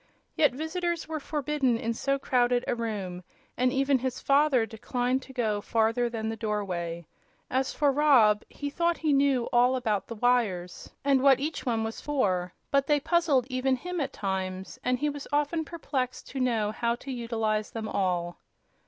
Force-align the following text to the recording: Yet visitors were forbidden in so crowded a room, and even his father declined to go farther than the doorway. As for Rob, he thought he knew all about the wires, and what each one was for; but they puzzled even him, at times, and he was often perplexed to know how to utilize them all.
Yet 0.35 0.53
visitors 0.53 1.07
were 1.07 1.19
forbidden 1.19 1.77
in 1.77 1.93
so 1.93 2.17
crowded 2.17 2.65
a 2.67 2.73
room, 2.73 3.23
and 3.55 3.71
even 3.71 3.99
his 3.99 4.19
father 4.19 4.65
declined 4.65 5.21
to 5.21 5.31
go 5.31 5.61
farther 5.61 6.09
than 6.09 6.27
the 6.27 6.35
doorway. 6.35 7.05
As 7.51 7.71
for 7.71 7.91
Rob, 7.91 8.43
he 8.49 8.71
thought 8.71 8.97
he 8.97 9.13
knew 9.13 9.47
all 9.53 9.75
about 9.75 10.07
the 10.07 10.15
wires, 10.15 10.91
and 11.05 11.21
what 11.21 11.39
each 11.39 11.67
one 11.67 11.83
was 11.83 12.01
for; 12.01 12.51
but 12.71 12.87
they 12.87 12.99
puzzled 12.99 13.45
even 13.51 13.75
him, 13.75 14.01
at 14.01 14.11
times, 14.11 14.79
and 14.83 14.97
he 14.97 15.07
was 15.07 15.27
often 15.31 15.63
perplexed 15.63 16.27
to 16.29 16.39
know 16.39 16.71
how 16.71 16.95
to 16.95 17.11
utilize 17.11 17.69
them 17.69 17.87
all. 17.87 18.37